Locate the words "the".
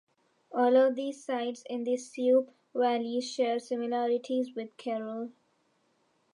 1.83-1.95